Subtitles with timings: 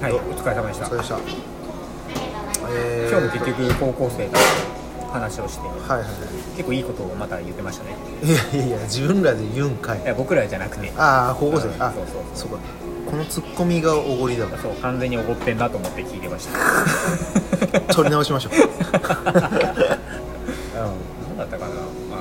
[0.00, 0.12] はい。
[0.12, 0.86] お疲れ様でした。
[0.86, 1.18] お疲れでした。
[2.72, 4.32] えー今日も結局高校生の
[5.12, 6.06] 話をしてはいはいは
[6.56, 7.96] 結構いいことをまた言ってましたね。
[8.22, 10.00] いいやいや自分らで言うんかい。
[10.00, 10.90] いや僕らじゃなくて。
[10.96, 11.68] ああ高校生。
[11.82, 12.50] あうんそうそうそう。
[12.50, 12.58] か。
[13.10, 14.56] このツッコミがおごりだわ。
[14.58, 16.58] そう完全におごってんなと思って聞いてました。
[17.92, 18.52] 取り直しましょう。
[18.94, 19.02] 何
[21.36, 21.72] だったかな。
[21.74, 22.16] あ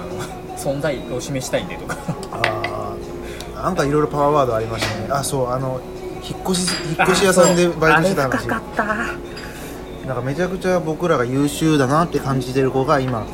[0.58, 1.96] の存在を示したいんでとか。
[2.32, 2.96] あ
[3.56, 5.08] あなんかいろいろパワーワードありましたね。
[5.12, 5.80] あそうあの
[6.24, 8.34] 引っ越し引っ越し屋さんでバイトしてた話。
[8.34, 8.84] あれ深かった
[10.08, 13.26] なんかめちゃくちゃ僕らが優秀だなって感じてる子が今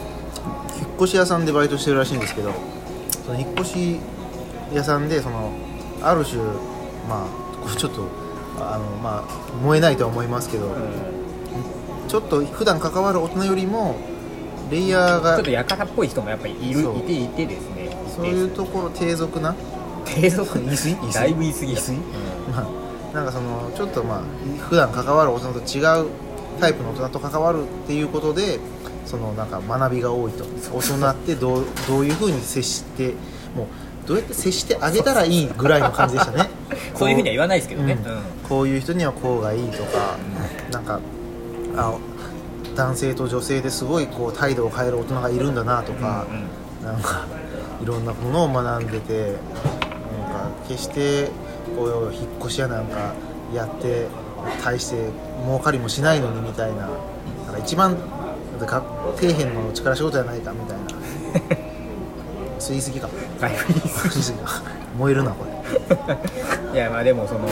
[0.77, 2.53] 引っ越し屋さんでバイトしてるらしいんですけど
[3.25, 3.99] その引っ越し
[4.73, 5.53] 屋さんでその
[6.01, 6.41] ある種
[7.07, 7.27] ま
[7.65, 8.07] あちょっと
[8.57, 10.73] あのまあ燃えないとは思いますけど、うん。
[12.07, 13.95] ちょっと普段関わる大人よりも
[14.69, 16.99] レイヤーがちょっとやからっぽい人もやっぱりいるそう。
[16.99, 17.89] いていてですね。
[18.15, 19.55] そういうところ低俗な、
[20.05, 22.01] 低俗言い過ぎ言い過ぎだいぶ言い過ぎ言い過ぎうん。
[22.51, 22.67] まあ、
[23.15, 24.21] なんかそのちょっとまあ
[24.69, 26.09] 普段関わる大人と違う
[26.59, 28.59] タイプの大人と関わるっていうことで
[29.05, 30.43] そのなんか学びが多いと。
[30.73, 33.13] 大人ってどうどういうふうに接して
[33.55, 36.49] もうどうやって接してあげたらいいぐらいの感じでしたね。
[36.95, 38.21] そういうふうには言わないですけどね、うんうん。
[38.47, 40.17] こういう人にはこうがいいとか、
[40.71, 40.99] なんか
[41.77, 41.93] あ
[42.75, 46.25] 男性と女性ですごいこう態度を変える大人がいるんだなとか、
[46.83, 47.25] なんか
[47.81, 49.37] いろんなものを学んでてなんか
[50.67, 51.29] 決して
[51.75, 53.13] こう引っ越しやなんか
[53.53, 54.07] やって
[54.63, 55.09] 大して
[55.45, 56.89] 儲かりもしないのにみたいな。
[57.45, 57.95] なんか一番
[58.59, 58.67] が
[59.17, 60.85] 底辺の力仕事じゃないかみたいな。
[62.59, 63.07] 吸いすぎか。
[63.39, 64.61] 吸いすぎか。
[64.97, 65.51] 燃えるなこれ。
[66.71, 67.47] ぎ いやまあでもその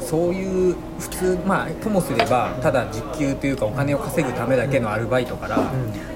[0.00, 5.58] そういう普通まあともすればただ時給というかお金を稼ぐためだけのアルバイトから、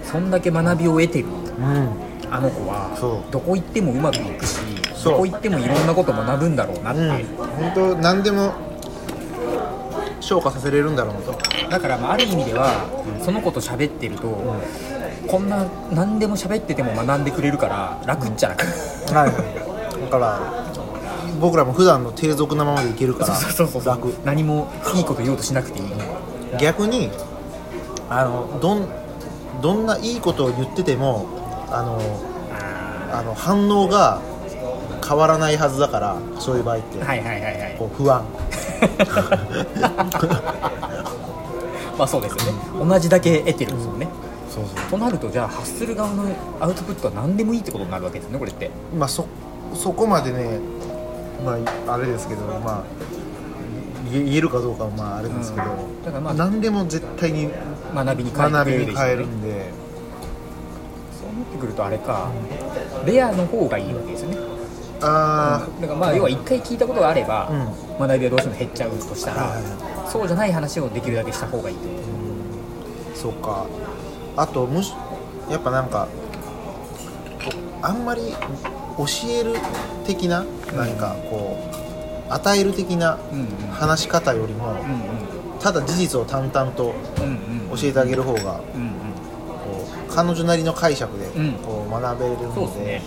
[0.03, 1.27] そんだけ学びを得てる。
[1.59, 1.89] うん。
[2.31, 2.91] あの子は
[3.31, 4.59] どこ行ってもうまくいくし
[5.05, 7.05] そこ行ってもいろんなこと学ぶんだろうなって、う。
[7.05, 7.09] ん。
[7.37, 8.55] 本当何でも
[10.21, 11.39] 昇華させれるんだろうなと。
[11.71, 12.71] だからまあある意味では、
[13.23, 14.29] その子と喋ってると、
[15.29, 20.01] こんな何でも喋ってても学んでくれるから楽っちゃ楽、はい。
[20.01, 20.65] だから
[21.41, 24.15] 僕らも普段の低俗なままでいけるからそうそうそう楽。
[24.25, 25.87] 何もいいこと言おうとしなくていい、
[26.59, 27.11] 逆に
[28.09, 28.89] あのどん
[29.61, 31.27] どんないいことを言ってても
[31.71, 31.99] あの
[33.13, 34.21] あの反応が
[35.07, 37.77] 変わらないはずだからそういう場合って、はいはいはいはい。
[37.79, 38.25] こう不安。
[41.97, 44.09] まあそうですよね、同じだけ得てるんですよね、
[44.51, 44.91] そうそう。
[44.91, 46.25] となるとじゃあ発する側の
[46.59, 48.71] アウトプットは何でもいいってことになるわけですねこれって。
[48.99, 49.27] まあそ
[49.75, 50.59] そこまでね
[51.45, 52.83] まああれですけどまあ
[54.11, 55.69] 言えるかどうかはまああれですけど、う
[56.01, 56.05] ん。
[56.05, 57.49] だからまあ何でも絶対に
[57.95, 59.71] 学びに変えて学びに変えるんで。
[61.21, 62.29] そうなってくるとあれか、
[63.07, 64.54] レアの方がいいわけですよね
[65.01, 67.51] あだからまあ要は一回聞いたことがあれば、
[67.99, 71.83] う学びはどうしても減っちゃうとしたら、はいはいそうじゃない話をできるだけした方がいいと。
[71.83, 73.67] あそうか。
[74.37, 74.93] あとむし
[75.51, 76.09] やっぱなんか
[77.83, 78.33] おあんまり
[78.97, 79.55] 教える
[80.07, 80.45] 的な
[80.77, 81.59] 何かこ
[82.31, 83.47] う与える的なうんうん。
[83.73, 87.71] 話し方よりもうんただ事実を淡々とうんうん。
[87.71, 88.61] うん教えてあげる方が
[90.15, 91.53] 彼女なりの解釈でうん。
[91.55, 93.03] こう学べるので,、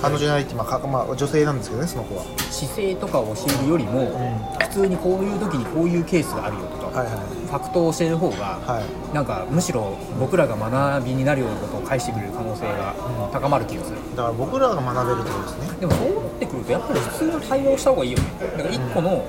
[0.00, 9.14] 彼女なりって、まあかまあ、女性なんですけどねその子は、姿勢とかを教えるよりも、は普通にこういう時にこういうケースがあるよとか、いはいファクトを教える方が、はい。
[9.14, 12.92] なんかむしろ僕らが学びになるようなことを返してくれる可能性が
[13.32, 15.80] 高まる気がする、だから僕らが学べるってことですね。
[15.80, 18.24] でもそうなってくるとやっぱり普通の対話をした方がいいよね。
[18.58, 19.24] だから1個のうん。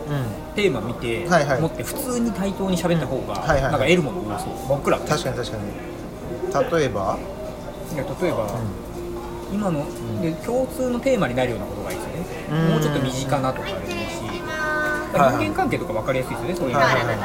[0.55, 1.61] テーマ見て、はいはい。
[1.61, 3.71] 持って普通に対等に喋った方が、はいはいはい。
[3.71, 4.49] なんか得るもの多そう。
[4.67, 5.63] 僕ら確かに確かに。
[6.79, 7.17] 例えば？
[7.93, 8.45] いや例えば、
[9.51, 9.85] 今の
[10.21, 12.69] で共通のテーマになるようなことがいいですよね、うん。
[12.71, 13.93] もうちょっと身近なとかでもいいし、
[15.11, 17.15] 人間関係とか分かりやすいですよねそういうの、はいはいはい。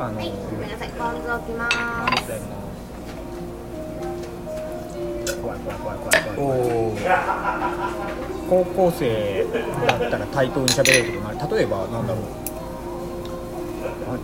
[0.00, 0.20] あのご
[0.56, 1.74] めんなさい、ポン酢置きます。
[5.40, 6.58] 怖い怖い怖い怖い怖い
[8.48, 9.46] 高校生
[9.86, 11.38] だったら対等に喋れることもある。
[11.56, 12.22] 例えばなんだろう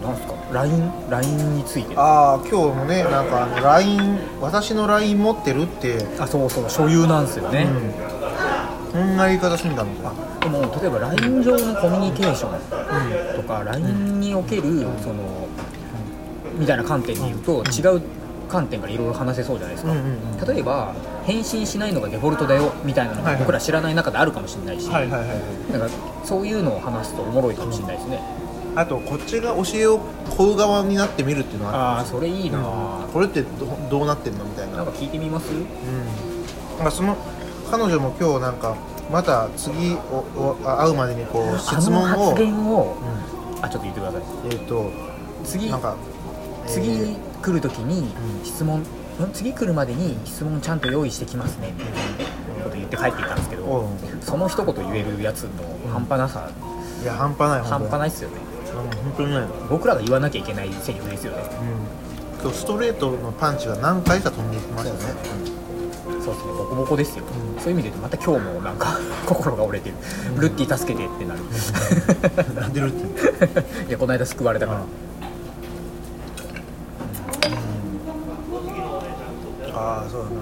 [0.00, 1.96] ななんすか？LINE, LINE について。
[1.96, 7.66] あああ今日もねなんかあの LINE 私の LINE 持ってるって、そうそう所有なんですよね、
[8.86, 14.62] うん、こんな言い方すんだのかでも例えば LINE 上のコミュニケーションとか LINE における
[15.02, 15.48] その
[16.58, 18.02] みたいな観点で言うと違う
[18.48, 20.54] 観点からいろいろ話せそうじゃないですか、うんうんうん。
[20.54, 20.94] 例えば
[21.24, 25.90] 返信しないのがデフォルトだよみたいなのが僕ら知らない中であるかもしれないし、はいはいはいだから
[26.24, 28.20] そういうのを話すとおもろいかもしれないですね、
[28.80, 30.00] あとこっちが教えを
[30.30, 32.58] 請う側になってみるっていうのはああそれいいな、
[33.12, 34.78] これってどどうなってんのみたいな。
[34.78, 35.52] なんか聞いてみます？
[35.52, 35.64] うん、
[36.78, 37.14] なんかその
[37.70, 38.76] 彼女も今日なんか
[39.12, 42.30] また次お会うまでにこう質あの問を。
[42.30, 44.48] 発言をうあちょっと言ってください。
[44.48, 44.52] ん。
[44.52, 44.90] えっ、と
[45.44, 45.96] 次なんか
[46.66, 48.44] 次えー来る時にうん。
[48.44, 48.84] 質問、ん？
[49.34, 51.68] 次来るまでに質問ちゃんと用意してきますね。
[51.68, 51.86] ってい
[52.60, 53.84] うこと言って帰っていったんですけど、おう
[54.22, 55.50] その一言言えるやつの
[55.92, 56.50] 半端なさ、
[57.02, 58.36] いや半端ない半端ないいっすよね
[58.74, 61.42] 本当にね僕らが言わなきゃいけないセリフですよね。
[61.42, 62.42] うん。
[62.42, 65.00] 今日ストレートのパンチが何回か飛んでいきましたね。
[66.22, 67.60] そうですねボコボコですよ、うん。
[67.60, 69.96] そういう意味でまた今日もなんか 心が折れてる、
[70.34, 70.40] うん。
[70.40, 71.40] ルッティ助けてってなる。
[72.54, 74.78] なんでるっていういやこの間救われたから、
[79.74, 80.34] ああそうだな。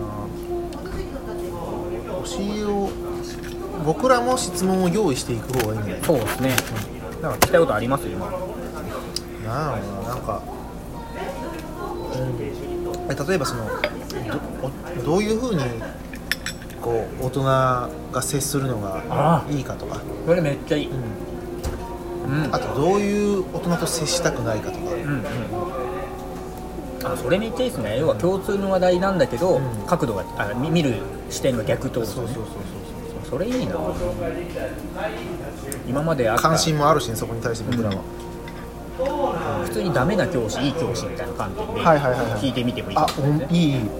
[2.25, 2.91] 教えを
[3.85, 6.51] 僕らも質問を用意していく方がいいんじゃないそうですね
[7.23, 8.07] なんか聞きたいことあります？
[8.09, 8.31] 今。
[9.45, 10.43] なんななんか、
[12.13, 13.73] うん、え例えばそのど
[15.01, 15.63] おどういうふうに
[16.83, 17.89] こう大人が
[18.21, 20.89] 接するのがあいいかとか、それめっちゃいい。
[20.89, 20.95] う
[22.31, 22.55] ん、うん。
[22.55, 25.25] あとどういう大人と接したくないかとか、うんうん
[27.05, 29.87] あそれめっちゃいいですね要は共通の話題なんだけど、うん。
[29.87, 30.97] 角度があみ見る
[31.31, 32.27] 視点が逆ってことですね。
[32.27, 33.31] そうそうそう。
[33.31, 33.77] それいいな
[35.89, 38.03] 今まであ関心もあるしねそこに対して僕らは、
[39.65, 43.91] 普通にダメな教師いい教師みたいな観点で聞いてみてもいいかあもしれないいいうん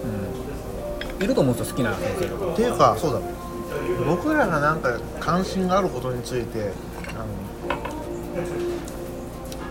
[1.21, 2.53] いると思うんですよ好きな先生とか。
[2.53, 3.21] っていうかそうだ。
[4.07, 6.73] 僕らがなんか関心があることについて
[7.09, 7.13] あ
[7.73, 7.79] の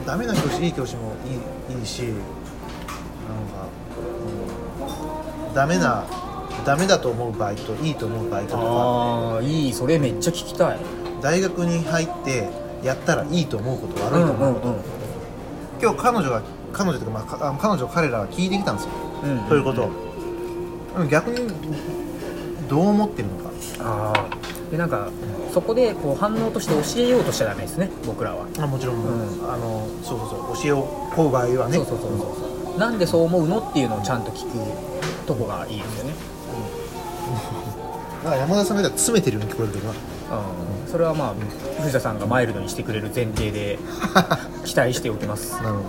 [0.06, 2.20] ダメな教師いい教師もいいいいしなんか、
[5.48, 6.06] うん、ダメな
[6.66, 8.62] ダメだと思う場合といいと思う場合とか。
[8.62, 9.74] ああいい。
[9.74, 10.80] それめっちゃ聞きたい
[11.22, 12.50] 大学に入って
[12.84, 14.54] やったらいいと思うこと悪いと思う。
[14.56, 14.76] こと、うん
[15.80, 16.42] 今日彼女が
[16.74, 18.92] 彼女というか、まあ彼女彼らは聞いてきたんですよ、
[19.24, 19.92] うんうんそういうことを。
[20.98, 21.48] でも逆に
[22.68, 23.48] どう思ってるのか。
[23.80, 24.26] ああ
[24.72, 25.10] でなんか
[25.54, 29.00] そこでこう反応として教えようとしちゃダメですね僕らは、あもちろん、う
[29.46, 29.52] ん。
[29.54, 30.64] あのそうそうそう。
[30.64, 31.76] 教えを請う場合はね。
[31.78, 32.80] そうそうそうそう。
[32.80, 34.58] なんでそう思うのっていうのをちゃんと聞く
[35.28, 36.14] とこがいいですよね。
[38.26, 39.94] なんか山田さんが言ったら詰めてるように聞こえるけどな
[40.32, 40.92] うん。
[40.92, 41.34] それはまあ
[41.82, 43.78] 藤田さんがマイルドにしてくれる前提で
[44.66, 45.54] 期待しておきます。
[45.64, 45.82] なるほ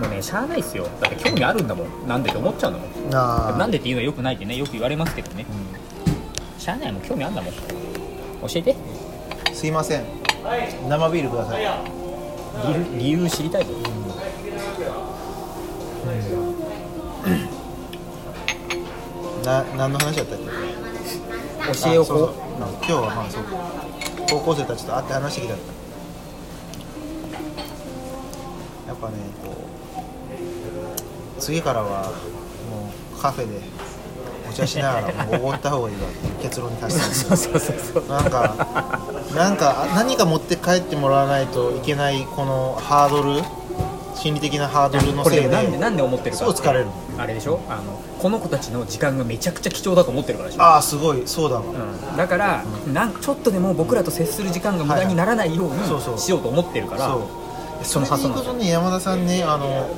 [0.00, 0.86] もうねしゃあないっすよ。
[1.00, 2.08] だって興味あるんだもん。
[2.08, 3.10] なんでって思っちゃうんだもん。
[3.10, 5.44] どなんでっていうのはよくないってねよく言われますけどね。
[6.58, 7.52] しゃあないもん興味あるんだもん。
[7.52, 7.60] 教
[8.56, 8.76] えて。
[9.52, 10.04] すいません。
[10.88, 11.62] 生ビールください。
[11.62, 13.70] 理由理由知りたいぞ。
[19.44, 20.44] な何の話だったっけ？
[21.84, 23.44] 教えをあそうそうこうん今日はまあそう
[24.28, 25.54] 高校生たちと会って話してきた。
[25.54, 25.58] や
[28.94, 29.14] っぱね
[29.44, 29.54] こ
[31.38, 32.06] う次からは
[32.70, 33.60] もうカフェで
[34.50, 37.06] お茶しながらもうおごった方がいいわっていう結論に達した。
[37.06, 38.06] んですうそうそうそう。
[38.08, 38.98] なんか、
[39.36, 43.42] なんかあ何か持って帰ってもらわないといけないこのハードル、
[44.18, 46.38] 心理的なハードルのこせいで、れなんでなんで思ってるか。
[46.38, 46.86] そう疲れる。
[47.16, 47.60] あれでしょ？
[47.68, 50.62] あのこの子たちの時間がめちゃくちゃ貴重だと思ってるからでしょ？
[50.62, 51.62] ああ、すごい、そうだわ。
[51.62, 56.18] うん、だから、なんちょっとでも僕らと接する時間が無駄にならないようにそうそう。
[56.18, 57.28] しようと思ってるから、そ
[57.80, 57.84] う。
[57.84, 58.52] その発想なんですよ。
[58.52, 59.88] それでいくとね、山田さんね、あの、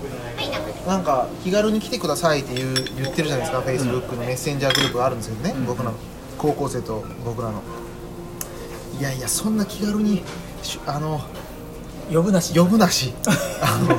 [0.86, 5.66] なんか気軽に来てくださいっていう言ってるじゃないですか、フェイスブックのメッセンジャーグループがあるんですよね、うん。
[5.66, 5.92] 僕の
[6.36, 7.62] 高校生と僕らの。
[8.98, 10.22] いやいや、そんな気軽に、
[10.62, 11.22] しあの、
[12.12, 12.58] 呼ぶなし。
[12.58, 13.14] 呼ぶなし、
[13.62, 13.98] あの、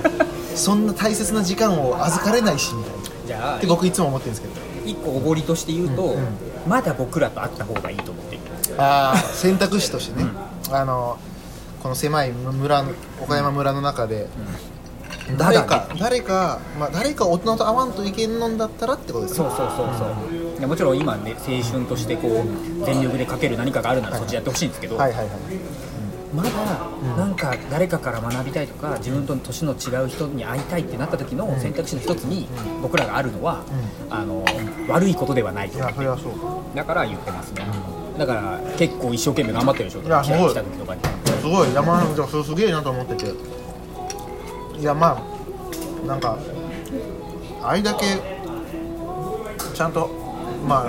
[0.55, 2.99] そんな大切な時間を預かれないしみたいな。
[3.27, 4.53] じゃあって僕いつも思ってるんですけど。
[4.85, 6.19] 一個おごりとして言うと、うんうん。
[6.67, 8.41] まだ僕らと会った方がいいと思ってる。
[8.77, 10.29] あー選択肢としてね、
[10.71, 11.17] あの
[11.83, 12.91] この狭い村の
[13.21, 14.27] 岡山村の中で、
[15.37, 20.67] 誰か、誰か、まあ、誰か大人と会わんといけんのんだったらってことですそうそうそうそう。
[20.67, 25.90] もちろん今ね青春としてこう全力でかける何かがあるならそっちやってほしいんですけど、はいはいはい
[26.33, 32.47] まだうんなんか誰かから学びたいとか自分と年の違う人に会いたいってなった時の選択肢の一つに
[32.81, 33.63] 僕らがあるのは、
[34.09, 34.45] あの
[34.87, 37.65] 悪いことではないといやそれはそうだから言ってますね。
[38.17, 41.01] だから結構一生懸命頑張ってるでしょいや試合来た時とかに。
[41.41, 41.73] すごい。
[41.73, 43.33] 山田さんすげえなと思ってて。
[44.79, 45.17] いやま
[46.03, 46.37] あなんか
[47.63, 48.05] あれだけ
[49.73, 50.09] ちゃんと
[50.67, 50.87] ま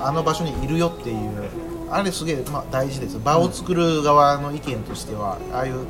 [0.00, 1.61] ああの場所にいるよっていう
[1.92, 5.86] あれすげえ、まあ、大事です場を作る側の意見としてはああいう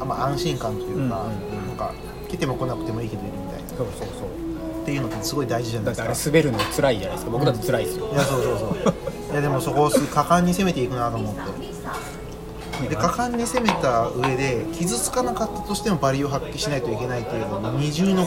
[0.00, 1.24] あ、まあ、安心感というか、
[1.66, 1.92] なんか
[2.28, 3.68] 来ても来なくてもいいけどいるみたいな。
[3.68, 4.82] そうそうそう。
[4.82, 7.30] っていうのってすごい大事じゃないだってですかあれ滑るの辛いじゃないですか。
[7.30, 8.92] 僕だって辛いですよ、いやそうそうそう。
[9.32, 11.72] いやでもそこをす果敢に攻めていくなと思って？
[12.88, 17.44] で果敢に攻めた上で傷つかなかったとしてもバリを発揮しないといけないっていう
[17.78, 18.26] 二重の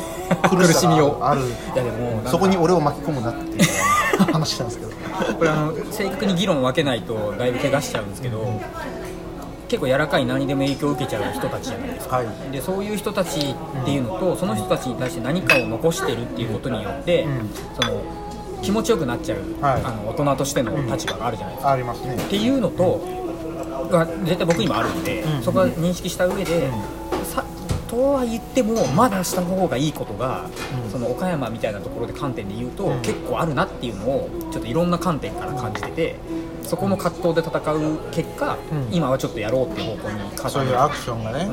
[0.50, 1.20] 苦し みを。
[1.20, 1.42] がある。
[1.42, 1.46] い
[1.76, 3.68] やでもそこに俺を巻き込むなっていう
[4.18, 4.92] 話したんですけど。
[5.38, 8.62] これあの正確に議論を分けないとだいぶ怪我しちゃうんですけど、
[9.68, 12.52] 結構柔らかい何にでも影響を受けちゃう人たちじゃないですか、はい。
[12.52, 17.50] でそういう人たちっていうのと、その人たちに対して何かを残してるっていうことによって、うん。
[17.82, 18.02] その
[18.62, 19.82] 気持ちよくなっちゃう、はい。
[19.84, 22.16] あの大人としての立場があるじゃないですか、ありますね。
[22.16, 23.02] っていうのと、
[23.90, 25.44] が絶対僕にもあるんで、うん。
[25.44, 26.76] そこは認識した上で、さ
[27.88, 30.50] とは言ってもまだした方がいいことが、
[30.84, 30.92] うん。
[30.92, 33.02] その岡山みたいなところで観点で言うと、うん。
[33.02, 36.16] 結構あるなっていうのをちょっといろんな観点から感じてて
[36.64, 38.96] そこの葛藤で戦う結果、うん。
[38.96, 40.50] 今はちょっとやろうっていう方向に。
[40.50, 41.50] そういうアクションがね、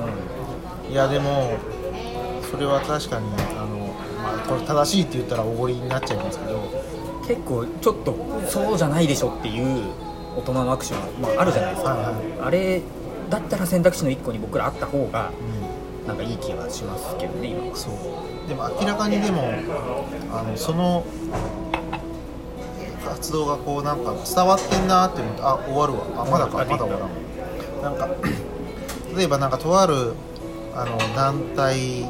[0.88, 1.56] ういやでも
[2.50, 3.26] それは確かに
[3.58, 8.14] あの、まあ、これ正しいって言ったらおごりになっちゃいますけどん結構ちょっと
[8.46, 9.90] そうじゃないでしょっていう
[10.36, 12.82] 大人のアクション、まあ、あるじゃないですか、はいはいあれ
[13.30, 15.61] だったら選択肢の1個に僕らあった方がうん
[16.06, 18.48] なんかいい気がしますけどね今そう。
[18.48, 19.52] でも明らかにでも
[20.32, 21.04] あのその
[23.04, 26.22] 活動がこうなんか伝わってんなって思ってあ終わるわ。
[26.22, 27.82] あまだかまだ終わらん。
[27.82, 28.08] なんか
[29.16, 30.14] 例えばなんかとある
[30.74, 32.02] あの団体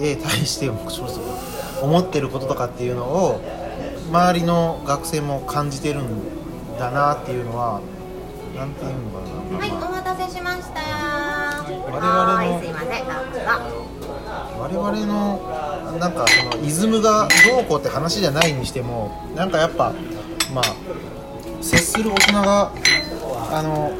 [0.00, 1.24] へ対してもそうそう
[1.82, 3.40] 思ってることとかっていうのを
[4.10, 7.80] 周りの学生も感じてるんだなっていうのは
[8.56, 9.20] なんていうのか
[9.52, 9.58] な。
[9.58, 11.23] はい、お待たせしました。
[11.68, 13.04] 々のはい、すいません。
[14.58, 19.92] 我々のなんかそのイズムがどうこうって話じゃないにしてもなんかやっぱ
[20.52, 20.64] まあ
[21.60, 22.72] 接する大人が
[23.50, 23.92] あの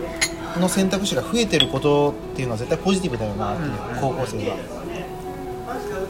[0.60, 3.58] の選択肢が増えてることっていうのは絶対ポジティブだよなう、
[4.00, 4.56] 高校生が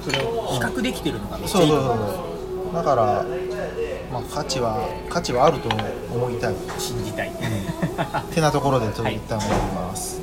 [0.02, 2.74] それを比較できてるのがめっちそうそうゃいいと思うそう。
[2.74, 3.24] だから、
[4.12, 5.68] まあ、価値は価値はあると
[6.12, 6.54] 思いたい。
[6.78, 7.32] 信じたい。
[8.34, 10.20] てなところでちょっと一旦終わります、